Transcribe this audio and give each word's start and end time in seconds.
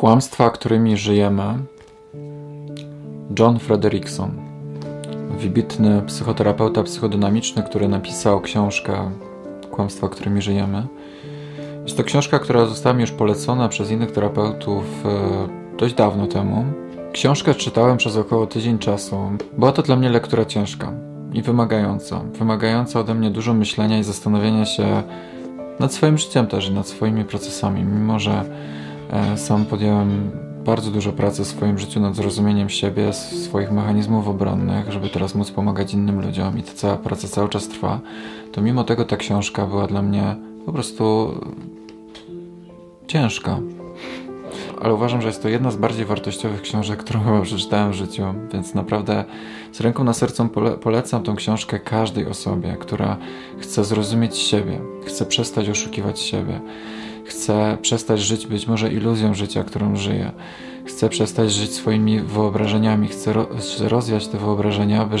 Kłamstwa, 0.00 0.50
którymi 0.50 0.96
żyjemy. 0.96 1.54
John 3.38 3.58
Frederickson, 3.58 4.30
wybitny 5.38 6.02
psychoterapeuta 6.06 6.82
psychodynamiczny, 6.82 7.62
który 7.62 7.88
napisał 7.88 8.40
książkę 8.40 9.10
Kłamstwa, 9.70 10.08
którymi 10.08 10.42
żyjemy. 10.42 10.86
Jest 11.82 11.96
to 11.96 12.04
książka, 12.04 12.38
która 12.38 12.66
została 12.66 12.94
mi 12.94 13.00
już 13.00 13.10
polecona 13.10 13.68
przez 13.68 13.90
innych 13.90 14.12
terapeutów 14.12 14.84
e, 15.04 15.76
dość 15.78 15.94
dawno 15.94 16.26
temu. 16.26 16.64
Książkę 17.12 17.54
czytałem 17.54 17.96
przez 17.96 18.16
około 18.16 18.46
tydzień 18.46 18.78
czasu. 18.78 19.16
Była 19.58 19.72
to 19.72 19.82
dla 19.82 19.96
mnie 19.96 20.08
lektura 20.08 20.44
ciężka 20.44 20.92
i 21.32 21.42
wymagająca. 21.42 22.20
Wymagająca 22.38 23.00
ode 23.00 23.14
mnie 23.14 23.30
dużo 23.30 23.54
myślenia 23.54 23.98
i 23.98 24.04
zastanowienia 24.04 24.66
się 24.66 25.02
nad 25.78 25.92
swoim 25.92 26.18
życiem 26.18 26.46
też 26.46 26.68
i 26.68 26.72
nad 26.72 26.88
swoimi 26.88 27.24
procesami, 27.24 27.84
mimo 27.84 28.18
że 28.18 28.44
sam 29.36 29.64
podjąłem 29.64 30.30
bardzo 30.64 30.90
dużo 30.90 31.12
pracy 31.12 31.44
w 31.44 31.46
swoim 31.46 31.78
życiu 31.78 32.00
nad 32.00 32.16
zrozumieniem 32.16 32.68
siebie, 32.68 33.12
swoich 33.12 33.72
mechanizmów 33.72 34.28
obronnych, 34.28 34.92
żeby 34.92 35.08
teraz 35.08 35.34
móc 35.34 35.50
pomagać 35.50 35.94
innym 35.94 36.20
ludziom 36.20 36.58
i 36.58 36.62
ta 36.62 36.72
cała 36.72 36.96
praca 36.96 37.28
cały 37.28 37.48
czas 37.48 37.68
trwa, 37.68 38.00
to 38.52 38.62
mimo 38.62 38.84
tego 38.84 39.04
ta 39.04 39.16
książka 39.16 39.66
była 39.66 39.86
dla 39.86 40.02
mnie 40.02 40.36
po 40.66 40.72
prostu 40.72 41.34
ciężka. 43.06 43.58
Ale 44.80 44.94
uważam, 44.94 45.22
że 45.22 45.28
jest 45.28 45.42
to 45.42 45.48
jedna 45.48 45.70
z 45.70 45.76
bardziej 45.76 46.04
wartościowych 46.04 46.62
książek, 46.62 46.98
którą 46.98 47.20
chyba 47.20 47.40
przeczytałem 47.50 47.92
w 47.92 47.94
życiu, 47.94 48.24
więc 48.52 48.74
naprawdę 48.74 49.24
z 49.72 49.80
ręką 49.80 50.04
na 50.04 50.12
sercu 50.12 50.48
pole 50.48 50.70
polecam 50.70 51.22
tą 51.22 51.36
książkę 51.36 51.78
każdej 51.78 52.26
osobie, 52.26 52.76
która 52.80 53.16
chce 53.58 53.84
zrozumieć 53.84 54.38
siebie, 54.38 54.80
chce 55.06 55.26
przestać 55.26 55.68
oszukiwać 55.68 56.20
siebie 56.20 56.60
Chcę 57.30 57.78
przestać 57.82 58.20
żyć 58.20 58.46
być 58.46 58.66
może 58.66 58.92
iluzją 58.92 59.34
życia, 59.34 59.64
którą 59.64 59.96
żyję. 59.96 60.32
Chcę 60.84 61.08
przestać 61.08 61.52
żyć 61.52 61.74
swoimi 61.74 62.20
wyobrażeniami. 62.20 63.08
Chcę 63.08 63.32
ro 63.32 63.46
rozwiać 63.80 64.28
te 64.28 64.38
wyobrażenia, 64.38 65.02
aby 65.02 65.16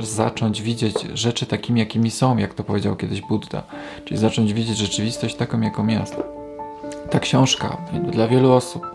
zacząć, 0.00 0.62
widzieć 0.62 0.94
rzeczy 1.14 1.46
takimi, 1.46 1.80
jakimi 1.80 2.10
są, 2.10 2.36
jak 2.36 2.54
to 2.54 2.64
powiedział 2.64 2.96
kiedyś 2.96 3.20
Buddha. 3.20 3.62
Czyli 4.04 4.20
zacząć 4.20 4.52
widzieć 4.52 4.78
rzeczywistość 4.78 5.34
taką, 5.34 5.60
jaką 5.60 5.86
jest. 5.86 6.16
Ta 7.10 7.20
książka 7.20 7.76
dla 8.12 8.28
wielu 8.28 8.52
osób 8.52 8.86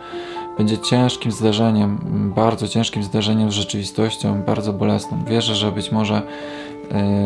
będzie 0.58 0.78
ciężkim 0.78 1.32
zdarzeniem, 1.32 2.00
bardzo 2.36 2.68
ciężkim 2.68 3.04
zdarzeniem 3.04 3.52
z 3.52 3.54
rzeczywistością, 3.54 4.42
bardzo 4.42 4.74
bolesną. 4.74 5.24
Wierzę, 5.26 5.56
że 5.56 5.72
być 5.72 5.92
może 5.92 6.22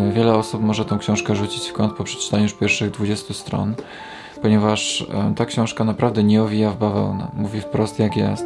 yy, 0.06 0.14
wiele 0.14 0.36
osób 0.36 0.62
może 0.62 0.86
tą 0.86 1.00
książkę 1.00 1.36
rzucić 1.36 1.68
w 1.70 1.74
kąt 1.74 1.94
po 1.94 2.04
przeczytaniu 2.04 2.44
już 2.44 2.54
pierwszych 2.54 2.92
20 2.92 3.34
stron 3.34 3.76
ponieważ 4.44 5.02
e, 5.02 5.34
ta 5.36 5.46
książka 5.46 5.84
naprawdę 5.84 6.24
nie 6.24 6.44
owija 6.44 6.72
w 6.72 6.78
bawełnę. 6.78 7.28
Mówi 7.34 7.62
wprost 7.62 8.00
jak 8.00 8.18
jest 8.18 8.46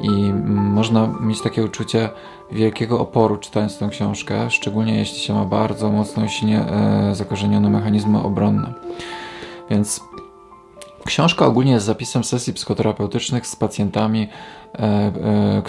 i 0.00 0.10
można 0.54 1.08
mieć 1.20 1.42
takie 1.42 1.64
uczucie 1.64 2.08
wielkiego 2.52 3.00
oporu 3.00 3.36
czytając 3.36 3.78
tę 3.78 3.88
książkę, 3.88 4.50
szczególnie 4.50 4.98
jeśli 4.98 5.18
się 5.18 5.34
ma 5.34 5.44
bardzo 5.44 5.90
mocno 5.90 6.24
i 6.24 6.28
silnie 6.28 6.60
e, 6.60 7.14
zakorzenione 7.14 7.70
mechanizmy 7.70 8.22
obronne. 8.22 8.72
Więc 9.70 10.04
Książka 11.10 11.46
ogólnie 11.46 11.72
jest 11.72 11.86
zapisem 11.86 12.24
sesji 12.24 12.52
psychoterapeutycznych 12.52 13.46
z 13.46 13.56
pacjentami, 13.56 14.28
e, 14.74 14.82
e, 14.82 15.12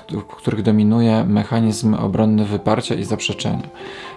w 0.09 0.35
których 0.35 0.61
dominuje 0.61 1.23
mechanizm 1.23 1.93
obronny 1.93 2.45
wyparcia 2.45 2.95
i 2.95 3.03
zaprzeczenia. 3.03 3.67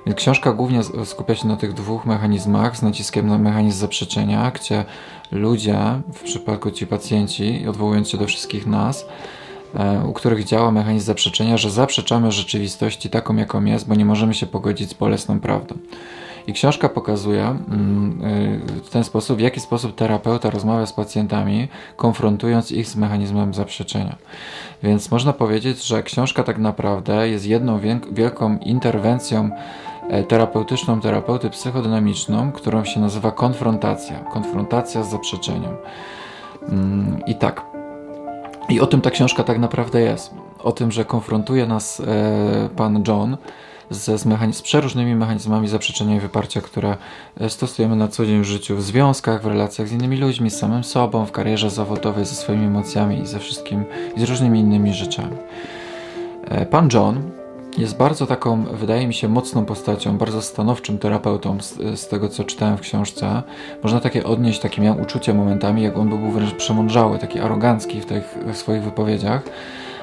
Więc 0.06 0.18
książka 0.18 0.52
głównie 0.52 0.80
skupia 1.04 1.34
się 1.34 1.48
na 1.48 1.56
tych 1.56 1.72
dwóch 1.72 2.06
mechanizmach, 2.06 2.76
z 2.76 2.82
naciskiem 2.82 3.26
na 3.26 3.38
mechanizm 3.38 3.78
zaprzeczenia, 3.78 4.50
gdzie 4.50 4.84
ludzie, 5.32 5.78
w 6.14 6.22
przypadku 6.22 6.70
ci 6.70 6.86
pacjenci, 6.86 7.66
odwołując 7.68 8.08
się 8.08 8.18
do 8.18 8.26
wszystkich 8.26 8.66
nas, 8.66 9.06
e, 9.74 10.06
u 10.08 10.12
których 10.12 10.44
działa 10.44 10.70
mechanizm 10.70 11.06
zaprzeczenia, 11.06 11.56
że 11.56 11.70
zaprzeczamy 11.70 12.32
rzeczywistości 12.32 13.10
taką, 13.10 13.36
jaką 13.36 13.64
jest, 13.64 13.88
bo 13.88 13.94
nie 13.94 14.04
możemy 14.04 14.34
się 14.34 14.46
pogodzić 14.46 14.90
z 14.90 14.94
bolesną 14.94 15.40
prawdą. 15.40 15.74
I 16.46 16.52
książka 16.52 16.88
pokazuje 16.88 17.44
mm, 17.44 18.20
y, 18.78 18.82
w 18.82 18.90
ten 18.90 19.04
sposób, 19.04 19.38
w 19.38 19.40
jaki 19.40 19.60
sposób 19.60 19.94
terapeuta 19.94 20.50
rozmawia 20.50 20.86
z 20.86 20.92
pacjentami, 20.92 21.68
konfrontując 21.96 22.72
ich 22.72 22.86
z 22.86 22.96
mechanizmem 22.96 23.54
zaprzeczenia. 23.54 24.16
Więc 24.82 25.10
można 25.10 25.32
powiedzieć, 25.32 25.84
że 25.84 26.02
książka 26.02 26.42
tak 26.42 26.58
naprawdę 26.58 27.28
jest 27.28 27.46
jedną 27.46 27.80
wielką 28.12 28.58
interwencją 28.58 29.50
e, 30.08 30.22
terapeutyczną, 30.24 31.00
terapeuty 31.00 31.50
psychodynamiczną, 31.50 32.52
którą 32.52 32.84
się 32.84 33.00
nazywa 33.00 33.30
konfrontacja. 33.30 34.18
Konfrontacja 34.18 35.02
z 35.02 35.10
zaprzeczeniem. 35.10 35.76
Mm, 36.68 37.20
I 37.26 37.34
tak. 37.34 37.62
I 38.68 38.80
o 38.80 38.86
tym 38.86 39.00
ta 39.00 39.10
książka 39.10 39.44
tak 39.44 39.58
naprawdę 39.58 40.00
jest. 40.00 40.34
O 40.62 40.72
tym, 40.72 40.92
że 40.92 41.04
konfrontuje 41.04 41.66
nas 41.66 42.00
e, 42.00 42.68
pan 42.76 43.04
John 43.08 43.36
z, 43.90 44.20
z, 44.52 44.62
przeróżnymi 44.62 45.14
mechanizmami 45.14 45.68
zaprzeczenia 45.68 46.16
i 46.16 46.20
wyparcia, 46.20 46.60
które 46.60 46.96
e, 47.40 47.50
stosujemy 47.50 47.96
na 47.96 48.08
co 48.08 48.26
dzień 48.26 48.40
w 48.40 48.44
życiu, 48.44 48.76
w 48.76 48.82
związkach, 48.82 49.42
w 49.42 49.46
relacjach 49.46 49.88
z 49.88 49.92
innymi 49.92 50.16
ludźmi, 50.16 50.50
z 50.50 50.58
samym 50.58 50.84
sobą, 50.84 51.26
w 51.26 51.32
karierze 51.32 51.70
zawodowej, 51.70 52.24
ze 52.24 52.34
swoimi 52.34 52.66
emocjami 52.66 53.20
i 53.20 53.26
ze 53.26 53.38
wszystkim, 53.38 53.84
i 54.16 54.20
z 54.20 54.22
różnymi 54.22 54.60
innymi 54.60 54.94
rzeczami. 54.94 55.36
E, 56.44 56.66
pan 56.66 56.88
John 56.92 57.30
jest 57.78 57.96
bardzo 57.96 58.26
taką, 58.26 58.64
wydaje 58.64 59.06
mi 59.06 59.14
się, 59.14 59.28
mocną 59.28 59.64
postacią, 59.64 60.18
bardzo 60.18 60.42
stanowczym 60.42 60.98
terapeutą 60.98 61.60
z, 61.60 62.00
z, 62.00 62.08
tego, 62.08 62.28
co 62.28 62.44
czytałem 62.44 62.76
w 62.76 62.80
książce. 62.80 63.42
Można 63.82 64.00
takie 64.00 64.24
odnieść, 64.24 64.60
takie 64.60 64.82
miałem 64.82 65.00
uczucie 65.00 65.34
momentami, 65.34 65.82
jak 65.82 65.98
on 65.98 66.08
był 66.08 66.30
wręcz 66.30 66.54
przemądrzały, 66.54 67.18
taki 67.18 67.40
arogancki 67.40 68.00
w 68.00 68.06
tych 68.06 68.38
w 68.52 68.56
swoich 68.56 68.82
wypowiedziach 68.82 69.42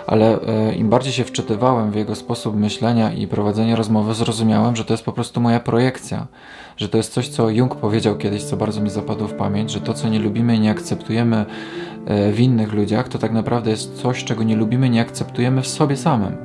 ale 0.07 0.39
e, 0.41 0.75
im 0.75 0.89
bardziej 0.89 1.13
się 1.13 1.23
wczytywałem 1.23 1.91
w 1.91 1.95
jego 1.95 2.15
sposób 2.15 2.55
myślenia 2.55 3.13
i 3.13 3.27
prowadzenia 3.27 3.75
rozmowy, 3.75 4.13
zrozumiałem, 4.13 4.75
że 4.75 4.85
to 4.85 4.93
jest 4.93 5.05
po 5.05 5.13
prostu 5.13 5.41
moja 5.41 5.59
projekcja, 5.59 6.27
że 6.77 6.89
to 6.89 6.97
jest 6.97 7.13
coś, 7.13 7.27
co 7.27 7.49
Jung 7.49 7.75
powiedział 7.75 8.17
kiedyś, 8.17 8.43
co 8.43 8.57
bardzo 8.57 8.81
mi 8.81 8.89
zapadło 8.89 9.27
w 9.27 9.33
pamięć, 9.33 9.71
że 9.71 9.81
to, 9.81 9.93
co 9.93 10.09
nie 10.09 10.19
lubimy 10.19 10.55
i 10.55 10.59
nie 10.59 10.71
akceptujemy 10.71 11.45
e, 12.05 12.31
w 12.31 12.39
innych 12.39 12.73
ludziach, 12.73 13.07
to 13.07 13.19
tak 13.19 13.31
naprawdę 13.31 13.71
jest 13.71 14.01
coś, 14.01 14.23
czego 14.23 14.43
nie 14.43 14.55
lubimy 14.55 14.89
nie 14.89 15.01
akceptujemy 15.01 15.61
w 15.61 15.67
sobie 15.67 15.97
samym. 15.97 16.37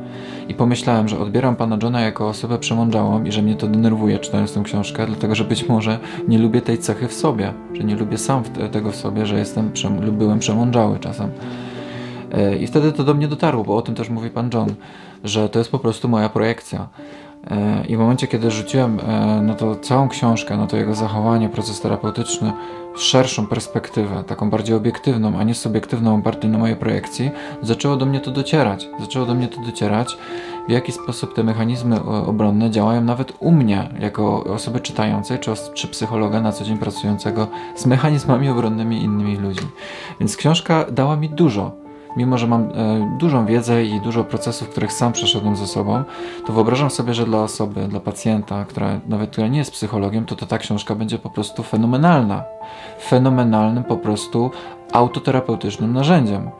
I 0.48 0.54
pomyślałem, 0.54 1.08
że 1.08 1.18
odbieram 1.18 1.56
pana 1.56 1.78
Johna 1.82 2.00
jako 2.00 2.28
osobę 2.28 2.58
przemądrzałą 2.58 3.24
i 3.24 3.32
że 3.32 3.42
mnie 3.42 3.54
to 3.54 3.66
denerwuje 3.66 4.18
czytając 4.18 4.54
tę 4.54 4.62
książkę, 4.62 5.06
dlatego 5.06 5.34
że 5.34 5.44
być 5.44 5.68
może 5.68 5.98
nie 6.28 6.38
lubię 6.38 6.60
tej 6.60 6.78
cechy 6.78 7.08
w 7.08 7.12
sobie, 7.12 7.52
że 7.72 7.84
nie 7.84 7.96
lubię 7.96 8.18
sam 8.18 8.42
tego 8.72 8.90
w 8.90 8.96
sobie, 8.96 9.26
że 9.26 9.38
jestem 9.38 9.70
byłem 10.12 10.38
przemądrzały 10.38 10.98
czasem. 10.98 11.30
E, 12.32 12.56
I 12.56 12.66
wtedy 12.66 12.92
to 12.92 13.04
do 13.04 13.14
mnie 13.14 13.28
dotarło, 13.28 13.64
bo 13.64 13.76
o 13.76 13.82
tym 13.82 13.94
też 13.94 14.10
mówi 14.10 14.30
pan 14.30 14.50
John, 14.54 14.74
że 15.24 15.48
to 15.48 15.58
jest 15.58 15.70
po 15.70 15.78
prostu 15.78 16.08
moja 16.08 16.28
projekcja. 16.28 16.88
E, 17.50 17.86
I 17.88 17.96
w 17.96 17.98
momencie, 17.98 18.26
kiedy 18.26 18.50
rzuciłem 18.50 19.00
e, 19.00 19.42
na 19.42 19.54
to 19.54 19.76
całą 19.76 20.08
książkę, 20.08 20.56
na 20.56 20.66
to 20.66 20.76
jego 20.76 20.94
zachowanie, 20.94 21.48
proces 21.48 21.80
terapeutyczny 21.80 22.52
szerszą 22.96 23.46
perspektywę, 23.46 24.24
taką 24.26 24.50
bardziej 24.50 24.76
obiektywną, 24.76 25.38
a 25.38 25.42
nie 25.42 25.54
subiektywną, 25.54 26.18
opartą 26.18 26.48
na 26.48 26.58
mojej 26.58 26.76
projekcji, 26.76 27.30
zaczęło 27.62 27.96
do 27.96 28.06
mnie 28.06 28.20
to 28.20 28.30
docierać. 28.30 28.88
Zaczęło 29.00 29.26
do 29.26 29.34
mnie 29.34 29.48
to 29.48 29.60
docierać, 29.60 30.18
w 30.68 30.70
jaki 30.70 30.92
sposób 30.92 31.34
te 31.34 31.44
mechanizmy 31.44 32.04
obronne 32.04 32.70
działają 32.70 33.00
nawet 33.00 33.32
u 33.40 33.52
mnie, 33.52 33.88
jako 34.00 34.44
osoby 34.44 34.80
czytającej, 34.80 35.38
czy, 35.38 35.50
czy 35.74 35.88
psychologa 35.88 36.40
na 36.40 36.52
co 36.52 36.64
dzień 36.64 36.78
pracującego 36.78 37.46
z 37.74 37.86
mechanizmami 37.86 38.48
obronnymi 38.48 39.02
innymi 39.02 39.36
ludźmi. 39.36 39.68
Więc 40.20 40.36
książka 40.36 40.84
dała 40.92 41.16
mi 41.16 41.28
dużo 41.28 41.85
mimo 42.16 42.38
że 42.38 42.46
mam 42.46 42.62
e, 42.62 43.16
dużą 43.18 43.46
wiedzę 43.46 43.84
i 43.84 44.00
dużo 44.00 44.24
procesów, 44.24 44.68
których 44.68 44.92
sam 44.92 45.12
przeszedłem 45.12 45.56
ze 45.56 45.66
sobą, 45.66 46.04
to 46.46 46.52
wyobrażam 46.52 46.90
sobie, 46.90 47.14
że 47.14 47.26
dla 47.26 47.42
osoby, 47.42 47.88
dla 47.88 48.00
pacjenta, 48.00 48.64
która 48.64 49.00
nawet 49.08 49.30
która 49.30 49.48
nie 49.48 49.58
jest 49.58 49.72
psychologiem, 49.72 50.24
to, 50.24 50.36
to 50.36 50.46
ta 50.46 50.58
książka 50.58 50.94
będzie 50.94 51.18
po 51.18 51.30
prostu 51.30 51.62
fenomenalna. 51.62 52.44
Fenomenalnym 53.00 53.84
po 53.84 53.96
prostu 53.96 54.50
autoterapeutycznym 54.92 55.92
narzędziem. 55.92 56.50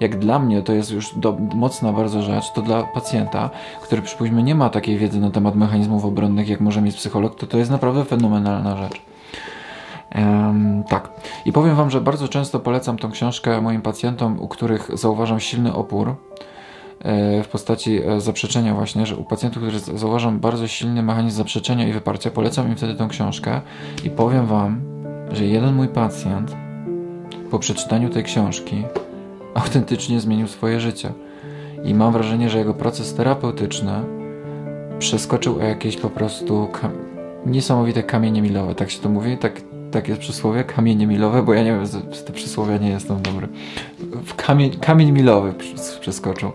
Jak 0.00 0.18
dla 0.18 0.38
mnie 0.38 0.62
to 0.62 0.72
jest 0.72 0.90
już 0.90 1.14
do, 1.18 1.36
mocna 1.54 1.92
bardzo 1.92 2.22
rzecz, 2.22 2.52
to 2.52 2.62
dla 2.62 2.82
pacjenta, 2.82 3.50
który 3.82 4.02
przypuśćmy 4.02 4.42
nie 4.42 4.54
ma 4.54 4.70
takiej 4.70 4.98
wiedzy 4.98 5.20
na 5.20 5.30
temat 5.30 5.54
mechanizmów 5.54 6.04
obronnych, 6.04 6.48
jak 6.48 6.60
może 6.60 6.82
mieć 6.82 6.96
psycholog, 6.96 7.34
to 7.34 7.46
to 7.46 7.58
jest 7.58 7.70
naprawdę 7.70 8.04
fenomenalna 8.04 8.76
rzecz. 8.76 9.11
Um, 10.14 10.84
tak. 10.88 11.10
I 11.44 11.52
powiem 11.52 11.76
Wam, 11.76 11.90
że 11.90 12.00
bardzo 12.00 12.28
często 12.28 12.60
polecam 12.60 12.98
tą 12.98 13.10
książkę 13.10 13.60
moim 13.60 13.82
pacjentom, 13.82 14.40
u 14.40 14.48
których 14.48 14.90
zauważam 14.94 15.40
silny 15.40 15.74
opór 15.74 16.08
e, 16.08 16.14
w 17.42 17.48
postaci 17.48 18.02
e, 18.02 18.20
zaprzeczenia 18.20 18.74
właśnie, 18.74 19.06
że 19.06 19.16
u 19.16 19.24
pacjentów, 19.24 19.62
którzy 19.62 19.78
zauważam 19.78 20.40
bardzo 20.40 20.68
silny 20.68 21.02
mechanizm 21.02 21.36
zaprzeczenia 21.36 21.88
i 21.88 21.92
wyparcia, 21.92 22.30
polecam 22.30 22.68
im 22.68 22.76
wtedy 22.76 22.94
tą 22.94 23.08
książkę 23.08 23.60
i 24.04 24.10
powiem 24.10 24.46
Wam, 24.46 24.80
że 25.32 25.46
jeden 25.46 25.74
mój 25.74 25.88
pacjent 25.88 26.56
po 27.50 27.58
przeczytaniu 27.58 28.10
tej 28.10 28.24
książki 28.24 28.84
autentycznie 29.54 30.20
zmienił 30.20 30.48
swoje 30.48 30.80
życie. 30.80 31.12
I 31.84 31.94
mam 31.94 32.12
wrażenie, 32.12 32.50
że 32.50 32.58
jego 32.58 32.74
proces 32.74 33.14
terapeutyczny 33.14 33.92
przeskoczył 34.98 35.56
o 35.56 35.62
jakieś 35.62 35.96
po 35.96 36.10
prostu 36.10 36.68
kam 36.80 36.92
niesamowite 37.46 38.02
kamienie 38.02 38.42
milowe, 38.42 38.74
tak 38.74 38.90
się 38.90 39.00
to 39.00 39.08
mówi, 39.08 39.38
tak 39.38 39.71
takie 39.92 40.16
przysłowie, 40.16 40.64
kamienie 40.64 41.06
milowe, 41.06 41.42
bo 41.42 41.54
ja 41.54 41.62
nie 41.62 41.72
wiem, 41.72 41.86
z 41.86 42.24
te 42.24 42.32
przysłowia 42.32 42.76
nie 42.76 42.88
jestem 42.88 43.22
dobry. 43.22 43.48
Kamień, 44.36 44.70
kamień 44.70 45.12
milowy 45.12 45.54
przeskoczył. 46.00 46.52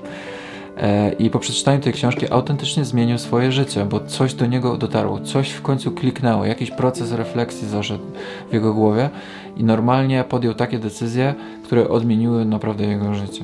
E, 0.77 1.11
I 1.13 1.29
po 1.29 1.39
przeczytaniu 1.39 1.79
tej 1.79 1.93
książki 1.93 2.31
autentycznie 2.31 2.85
zmienił 2.85 3.17
swoje 3.17 3.51
życie, 3.51 3.85
bo 3.85 3.99
coś 3.99 4.33
do 4.33 4.45
niego 4.45 4.77
dotarło, 4.77 5.19
coś 5.19 5.49
w 5.49 5.61
końcu 5.61 5.91
kliknęło, 5.91 6.45
jakiś 6.45 6.71
proces 6.71 7.11
refleksji 7.11 7.67
zaszedł 7.67 8.03
w 8.49 8.53
jego 8.53 8.73
głowie 8.73 9.09
i 9.57 9.63
normalnie 9.63 10.23
podjął 10.23 10.53
takie 10.53 10.79
decyzje, 10.79 11.35
które 11.63 11.89
odmieniły 11.89 12.45
naprawdę 12.45 12.85
jego 12.85 13.13
życie. 13.13 13.43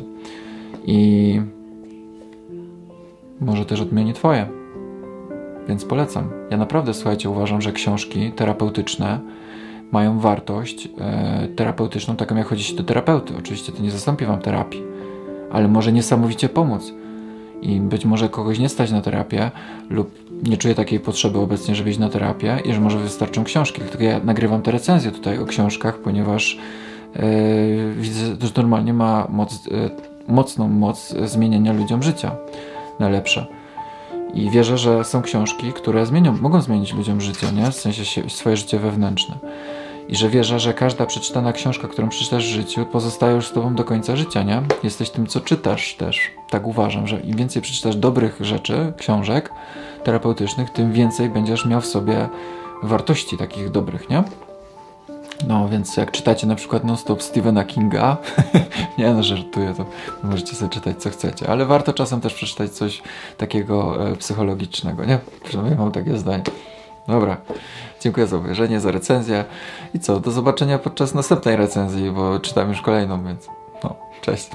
I 0.85 1.41
może 3.41 3.65
też 3.65 3.81
odmieni 3.81 4.13
Twoje. 4.13 4.47
Więc 5.67 5.85
polecam. 5.85 6.29
Ja 6.51 6.57
naprawdę, 6.57 6.93
słuchajcie, 6.93 7.29
uważam, 7.29 7.61
że 7.61 7.71
książki 7.71 8.31
terapeutyczne 8.31 9.19
mają 9.93 10.19
wartość 10.19 10.89
e, 10.99 11.47
terapeutyczną, 11.55 12.15
taką 12.15 12.35
jak 12.35 12.47
chodzi 12.47 12.63
się 12.63 12.75
do 12.75 12.83
terapeuty. 12.83 13.33
Oczywiście 13.39 13.71
to 13.71 13.81
nie 13.81 13.91
zastąpi 13.91 14.25
Wam 14.25 14.39
terapii, 14.39 14.83
ale 15.51 15.67
może 15.67 15.91
niesamowicie 15.91 16.49
pomóc 16.49 16.93
i 17.61 17.79
być 17.79 18.05
może 18.05 18.29
kogoś 18.29 18.59
nie 18.59 18.69
stać 18.69 18.91
na 18.91 19.01
terapię 19.01 19.51
lub 19.89 20.23
nie 20.43 20.57
czuje 20.57 20.75
takiej 20.75 20.99
potrzeby 20.99 21.39
obecnie, 21.39 21.75
żeby 21.75 21.89
iść 21.89 21.99
na 21.99 22.09
terapię 22.09 22.59
i 22.65 22.73
że 22.73 22.79
może 22.79 22.99
wystarczą 22.99 23.43
książki. 23.43 23.81
Dlatego 23.81 24.03
ja 24.03 24.19
nagrywam 24.23 24.61
te 24.61 24.71
recenzje 24.71 25.11
tutaj 25.11 25.39
o 25.39 25.45
książkach, 25.45 25.97
ponieważ 25.97 26.57
yy, 27.15 27.21
widzę, 27.97 28.25
że 28.41 28.51
normalnie 28.57 28.93
ma 28.93 29.27
moc, 29.29 29.65
yy, 29.65 29.89
mocną 30.27 30.67
moc 30.67 31.15
zmieniania 31.25 31.73
ludziom 31.73 32.03
życia 32.03 32.35
na 32.99 33.09
lepsze. 33.09 33.45
I 34.33 34.49
wierzę, 34.49 34.77
że 34.77 35.03
są 35.03 35.21
książki, 35.21 35.73
które 35.73 36.05
zmienią, 36.05 36.37
mogą 36.41 36.61
zmienić 36.61 36.93
ludziom 36.93 37.21
życie, 37.21 37.47
nie? 37.51 37.71
w 37.71 37.75
sensie 37.75 38.05
się, 38.05 38.29
swoje 38.29 38.57
życie 38.57 38.79
wewnętrzne 38.79 39.35
i 40.09 40.15
że 40.15 40.29
wierzę, 40.29 40.59
że 40.59 40.73
każda 40.73 41.05
przeczytana 41.05 41.53
książka, 41.53 41.88
którą 41.88 42.09
przeczytasz 42.09 42.45
w 42.45 42.47
życiu, 42.47 42.85
pozostaje 42.85 43.35
już 43.35 43.47
z 43.47 43.51
tobą 43.51 43.75
do 43.75 43.83
końca 43.83 44.15
życia, 44.15 44.44
nie? 44.44 44.61
Jesteś 44.83 45.09
tym, 45.09 45.27
co 45.27 45.41
czytasz 45.41 45.95
też. 45.95 46.31
Tak 46.50 46.67
uważam, 46.67 47.07
że 47.07 47.19
im 47.19 47.38
więcej 47.38 47.61
przeczytasz 47.61 47.95
dobrych 47.95 48.38
rzeczy, 48.41 48.94
książek 48.97 49.51
terapeutycznych, 50.03 50.69
tym 50.69 50.91
więcej 50.91 51.29
będziesz 51.29 51.65
miał 51.65 51.81
w 51.81 51.85
sobie 51.85 52.29
wartości 52.83 53.38
takich 53.38 53.69
dobrych, 53.69 54.09
nie? 54.09 54.23
No, 55.47 55.69
więc 55.69 55.97
jak 55.97 56.11
czytacie 56.11 56.47
na 56.47 56.55
przykład 56.55 56.83
non-stop 56.83 57.23
Stephena 57.23 57.63
Kinga, 57.63 58.17
nie 58.97 59.13
no, 59.13 59.23
żartuję, 59.23 59.73
to 59.77 59.85
możecie 60.23 60.55
sobie 60.55 60.69
czytać 60.69 60.97
co 60.97 61.09
chcecie, 61.09 61.50
ale 61.50 61.65
warto 61.65 61.94
czasem 61.94 62.21
też 62.21 62.33
przeczytać 62.33 62.71
coś 62.71 63.01
takiego 63.38 64.07
e, 64.09 64.15
psychologicznego, 64.15 65.05
nie? 65.05 65.19
Przynajmniej 65.44 65.77
mam 65.77 65.91
takie 65.91 66.17
zdanie. 66.17 66.44
Dobra, 67.07 67.38
dziękuję 68.00 68.27
za 68.27 68.38
obejrzenie, 68.38 68.79
za 68.79 68.91
recenzję 68.91 69.45
i 69.94 70.00
co, 70.00 70.19
do 70.19 70.31
zobaczenia 70.31 70.79
podczas 70.79 71.13
następnej 71.13 71.55
recenzji, 71.55 72.11
bo 72.11 72.39
czytam 72.39 72.69
już 72.69 72.81
kolejną, 72.81 73.23
więc 73.23 73.47
no, 73.83 73.95
cześć. 74.21 74.50